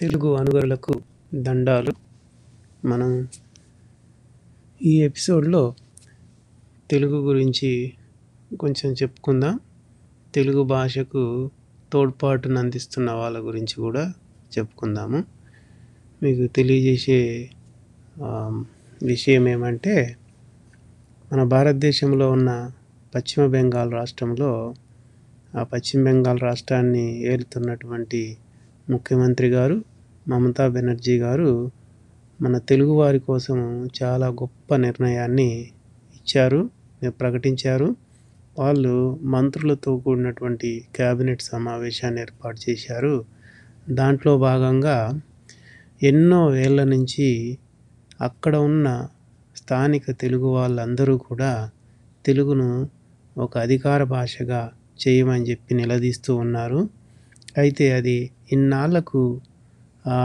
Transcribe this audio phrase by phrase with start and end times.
[0.00, 0.94] తెలుగు అనుగరులకు
[1.34, 1.92] దండాలు.
[2.86, 3.28] మనం
[4.82, 5.74] ఈ ఎపిసోడ్లో
[6.90, 7.92] తెలుగు గురించి
[8.60, 9.60] కొంచెం చెప్పుకుందాం.
[10.34, 11.50] తెలుగు భాషకు
[11.92, 14.14] తోడ్పాటును అందిస్తున్న వాళ్ళ గురించి కూడా
[14.58, 15.24] చెప్పుకుందాము.
[16.22, 17.50] మీకు తెలియజేసే
[19.02, 20.16] విషయం ఏమంటే
[21.32, 22.70] మన భారతదేశంలో ఉన్న
[23.14, 24.74] పశ్చిమ బెంగాల్ రాష్ట్రంలో
[25.58, 28.38] ఆ పశ్చిమ బెంగాల్ రాష్ట్రాన్ని ఏలుతున్నటువంటి
[28.90, 29.76] ముఖ్యమంత్రి గారు
[30.28, 31.50] మమతా బెనర్జీ గారు
[32.40, 33.58] మన తెలుగువారి కోసం
[33.98, 35.50] చాలా గొప్ప నిర్ణయాన్ని
[36.14, 36.60] ఇచ్చారు
[37.20, 37.88] ప్రకటించారు.
[38.58, 43.14] వాళ్ళు మంత్రులతో కూడినటువంటి క్యాబినెట్ సమావేశాన్ని ఏర్పాటు చేశారు.
[43.90, 44.96] దాంట్లో భాగంగా
[46.02, 47.28] ఎన్నో ఏళ్ళ నుంచి
[48.20, 48.88] అక్కడ ఉన్న
[49.56, 51.52] స్థానిక తెలుగు వాళ్ళందరూ కూడా
[52.24, 52.70] తెలుగును
[53.36, 54.60] ఒక అధికార భాషగా
[55.00, 56.80] చేయమని చెప్పి నిలదీస్తూ ఉన్నారు.
[57.58, 58.18] అయితే అది
[58.52, 59.22] ఇన్నాళ్ళకు
[60.04, 60.18] ఆ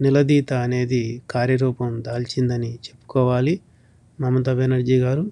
[0.00, 3.54] నిలదీత అనేది కార్యరూపం దాల్చిందని చెప్పుకోవాలి.
[4.20, 5.24] మమతా బెనర్జీ గారు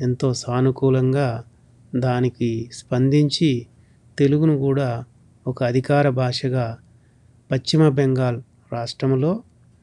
[0.00, 1.28] ఎంతో సానుకూలంగా
[1.96, 3.50] దానికి స్పందించి
[4.18, 4.88] తెలుగును కూడా
[5.46, 6.66] ఒక అధికార భాషగా
[7.50, 8.38] పశ్చిమ బెంగాల్
[8.72, 9.32] రాష్ట్రంలో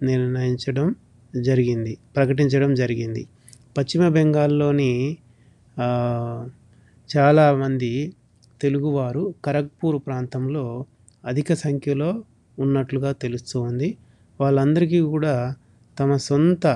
[0.03, 0.87] నిర్ణయించడం
[1.35, 3.23] జరిగింది ప్రకటించడం జరిగింది.
[3.77, 4.91] పశ్చిమ బెంగాల్లోని
[7.09, 7.91] చాలామంది
[8.61, 10.65] తెలుగువారు ఖరగ్పూర్ ప్రాంతంలో
[11.25, 12.23] అధిక సంఖ్యలో
[12.59, 13.97] ఉన్నట్లుగా తెలుస్తుంది
[14.41, 15.55] వాళ్ళందరికీ కూడా
[15.99, 16.67] తమ సొంత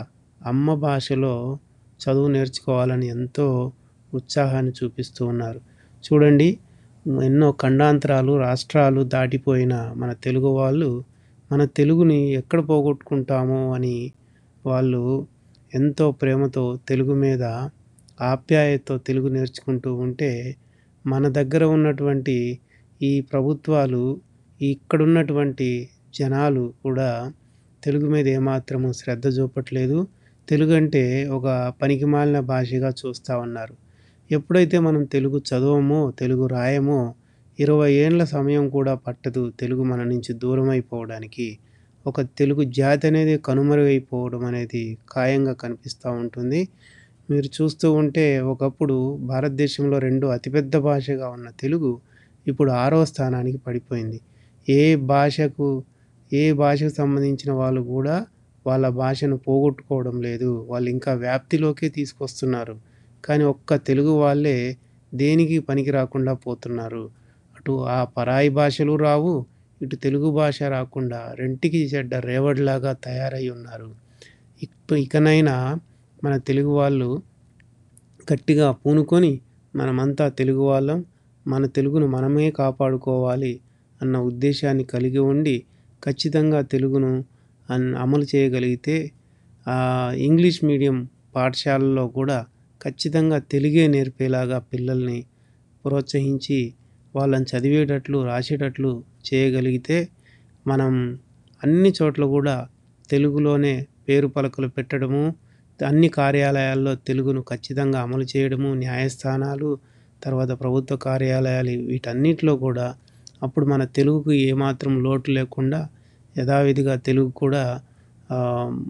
[0.45, 1.58] అమ్మ భాషలో
[2.00, 3.72] చదువు నేర్చుకోవాలని ఎంతో
[4.14, 5.59] ఉత్సాహాన్ని చూపిస్తూ ఉన్నారు.
[6.04, 6.58] చూడండి
[7.23, 11.04] ఎన్నో ఖండాంతరాలు రాష్ట్రాలు దాటిపోయిన మన తెలుగు వాళ్ళు
[11.52, 14.11] మన తెలుగుని ఎక్కడ పోగొట్టుకుంటామో అని
[14.66, 15.28] వాళ్ళు
[15.73, 17.44] ఎంతో ప్రేమతో తెలుగు మీద
[18.22, 20.56] ఆప్యాయతతో తెలుగు నేర్చుకుంటూ ఉంటే
[21.06, 22.59] మన దగ్గర ఉన్నటువంటి
[23.02, 24.04] ఈ ప్రభుత్వాలు
[24.61, 27.31] ఇక్కడున్నటువంటి జనాలు కూడా
[27.83, 30.08] తెలుగు మీద ఏమాత్రము శ్రద్ధ చూపట్లేదు.
[30.49, 33.76] తెలుగు అంటే ఒక పనికిమాలిన భాషగా చూస్తూ ఉన్నారు.
[34.32, 37.14] ఎప్పుడైతే మనం తెలుగు చదవమో తెలుగు రాయమో
[37.59, 41.58] ఇరవై ఏండ్ల సమయం కూడా పట్టదు తెలుగు మన నుంచి దూరం అయిపోవడానికి
[42.05, 46.70] ఒక తెలుగు జాతి అనేది కనుమరుగైపోవడం అనేది ఖాయంగా కనిపిస్తూ ఉంటుంది.
[47.32, 51.99] మీరు చూస్తూ ఉంటే ఒకప్పుడు భారతదేశంలో రెండు అతిపెద్ద భాషగా ఉన్న తెలుగు
[52.48, 54.20] ఇప్పుడు ఆరవ స్థానానికి పడిపోయింది.
[54.70, 55.83] ఏ భాషకు
[56.33, 58.26] ఏ భాషకు సంబంధించిన వాళ్ళు కూడా
[58.67, 60.66] వాళ్ళ భాషను పోగొట్టుకోవడం లేదు.
[60.70, 62.76] వాళ్ళు ఇంకా వ్యాప్తిలోకే తీసుకొస్తున్నారు.
[63.26, 64.77] కానీ ఒక్క తెలుగు వాళ్ళే
[65.16, 67.10] దేనికి పనికి రాకుండా పోతున్నారు?
[67.56, 69.45] అటు ఆ పరాయి భాషలు రావు
[69.82, 73.89] ఇటు తెలుగు భాష రాకుండా రెంటికి చెడ్డ రేవడిలాగా తయారై ఉన్నారు.
[74.95, 75.56] ఇకనైనా
[76.23, 77.22] మన తెలుగు వాళ్ళు
[78.33, 79.42] గట్టిగా పూనుకొని
[79.76, 81.06] మనమంతా తెలుగు వాళ్ళం.
[81.48, 83.60] మన తెలుగును మనమే కాపాడుకోవాలి.
[84.02, 85.55] అన్న ఉద్దేశాన్ని కలిగి ఉండి
[86.03, 87.11] ఖచ్చితంగా తెలుగును
[87.69, 88.97] అన్ అమలు చేయగలిగితే
[90.21, 90.97] ఇంగ్లీష్ మీడియం
[91.35, 92.37] పాఠశాలల్లో కూడా
[92.81, 95.19] ఖచ్చితంగా తెలుగే నేర్పేలాగా పిల్లల్ని
[95.85, 96.59] ప్రోత్సహించి
[97.15, 98.91] వాళ్ళని చదివేటట్లు రాసేటట్లు
[99.25, 99.97] చేయగలిగితే
[100.65, 100.93] మనం
[101.61, 102.55] అన్ని చోట్ల కూడా
[103.09, 103.75] తెలుగులోనే
[104.08, 105.23] పేరు పలకలు పెట్టడము
[105.79, 109.69] అన్ని కార్యాలయాల్లో తెలుగును ఖచ్చితంగా అమలు చేయడము న్యాయస్థానాలు
[110.21, 112.87] తర్వాత ప్రభుత్వ కార్యాలయాలు వీటన్నిటిలో కూడా
[113.43, 115.80] అప్పుడు మన తెలుగుకు ఏమాత్రం లోటు లేకుండా
[116.37, 117.64] యథావిధిగా తెలుగు కూడా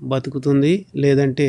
[0.03, 0.73] బతుకుతుంది.
[0.95, 1.47] లేదంటే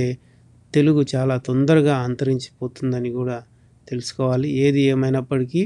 [0.74, 3.42] తెలుగు చాలా తొందరగా అంతరించిపోతుందని కూడా
[3.88, 4.48] తెలుసుకోవాలి.
[4.64, 5.62] ఏది ఏమైనప్పటికీ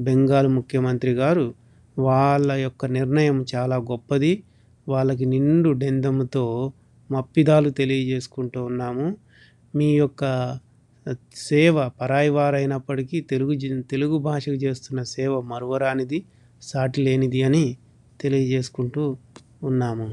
[0.00, 1.46] బెంగాల్ ముఖ్యమంత్రి గారు
[1.98, 4.32] వాళ్ళ యొక్క నిర్ణయం చాలా గొప్పది.
[4.88, 6.44] వాళ్ళకి నిండు డెందముతో
[7.10, 9.06] మప్పిదాలు తెలియజేసుకుంటూ ఉన్నాము.
[9.76, 10.22] మీ యొక్క
[11.34, 13.54] సేవ పరాయి వారైనప్పటికీ తెలుగు
[13.90, 16.18] తెలుగు భాషకు చేస్తున్న సేవ మరువరానిది.
[16.62, 17.76] సాటి లేనిది అని
[18.20, 19.16] తెలియజేసుకుంటూ
[19.62, 20.08] ఉన్నాము.